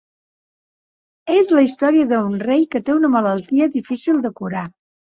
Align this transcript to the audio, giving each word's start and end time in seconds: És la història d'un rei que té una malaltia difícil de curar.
És 1.35 1.53
la 1.57 1.65
història 1.67 2.09
d'un 2.15 2.41
rei 2.49 2.67
que 2.73 2.85
té 2.89 2.99
una 2.99 3.17
malaltia 3.19 3.73
difícil 3.79 4.27
de 4.27 4.37
curar. 4.43 4.69